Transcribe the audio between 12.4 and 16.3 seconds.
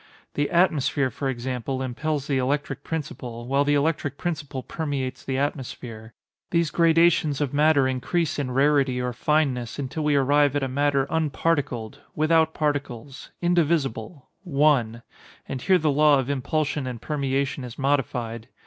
particles—indivisible—one; and here the law